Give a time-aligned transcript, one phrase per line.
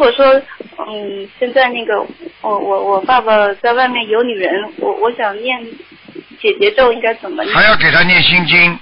[0.00, 0.26] 果说，
[0.78, 2.00] 嗯，现在那个
[2.40, 5.62] 我我我爸爸在外面有女人，我我想念
[6.40, 7.54] 姐姐咒应该怎么念？
[7.54, 8.78] 还要给他念心经，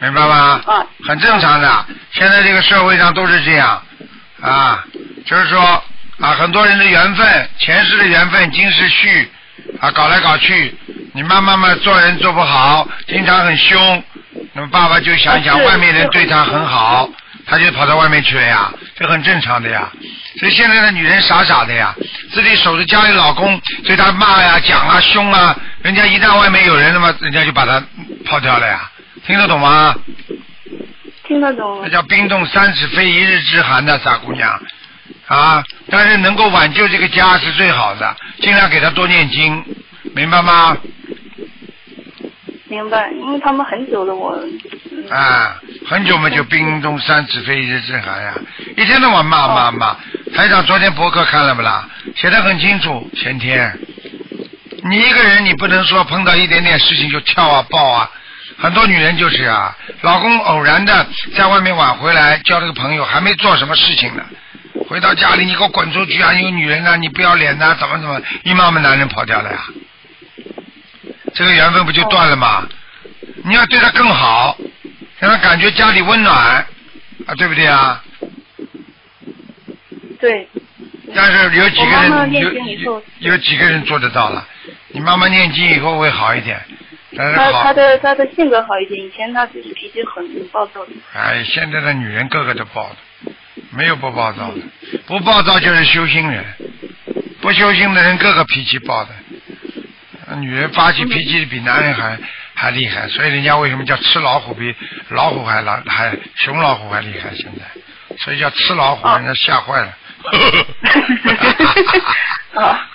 [0.00, 0.60] 明白吗？
[0.66, 1.86] 啊，很正常的。
[2.10, 3.80] 现在这个社会上都是这样
[4.40, 4.84] 啊，
[5.24, 5.60] 就是说
[6.18, 9.30] 啊，很多人的缘分，前世的缘分，今世续
[9.80, 10.74] 啊，搞来搞去，
[11.12, 14.02] 你慢慢慢做人做不好，经常很凶，
[14.52, 17.08] 那么爸爸就想想外面人对他很好，
[17.46, 19.90] 他就跑到外面去了呀，这很正常的呀。
[20.38, 21.94] 所以现在的女人傻傻的呀，
[22.32, 27.82] 自己守着家里老公对她骂呀、讲啊、凶啊，人家一旦外面有人了嘛，人家就把她
[28.24, 28.90] 抛掉了呀，
[29.26, 29.94] 听得懂吗？
[31.26, 34.60] 听得懂那叫冰冻三尺非一日之寒的傻姑娘
[35.26, 35.64] 啊！
[35.88, 39.64] 但是能够挽救这个家是最好的，尽量给她多念经，
[40.14, 40.76] 明白吗？
[42.68, 43.10] 明白？
[43.12, 44.38] 因为他们很久了，我
[44.90, 45.56] 嗯啊，
[45.86, 48.34] 很久嘛就冰冻三尺非一日之寒呀，
[48.76, 49.96] 一天到晚骂骂骂。
[50.34, 51.86] 台长昨天博客看了不啦？
[52.16, 53.78] 写的很清楚，前天。
[54.82, 58.10] 你一个人你不能说碰到一点点事情就跳啊抱啊，
[58.58, 64.24] 很多女人就是啊，老公偶然的在外面晚回来交了个朋友，还没做什么事情呢，
[64.88, 66.32] 回到家里你给我滚出去啊！
[66.32, 69.58] 有女人啊，你不要脸呐、怎么怎么，一慢慢男人跑掉了呀，
[71.34, 72.66] 这个缘分不就断了吗？
[73.44, 74.56] 你要对他更好，
[75.24, 78.04] 让他感觉家里温暖啊，对不对啊？
[80.20, 80.46] 对，
[81.14, 84.46] 但是有几个人有有有几个人做得到了？
[84.88, 86.60] 你妈妈念经以后会好一点，
[87.16, 90.92] 但是好他他的他的性格好一点，以前他就是脾气很暴躁的。
[91.14, 93.32] 哎，现在的女人个个都暴的，
[93.70, 94.60] 没有不暴躁的，
[95.06, 96.44] 不暴躁就是修心人，
[97.40, 99.10] 不修心的人个个脾气暴的。
[100.36, 102.18] 女人发起脾气比男人还
[102.64, 104.74] 还厉害，所以人家为什么叫吃老虎比
[105.10, 107.28] 老虎还老还熊老虎还厉害？
[107.34, 109.94] 现在，所以叫吃老虎，哦人家吓坏了。
[112.54, 112.88] 啊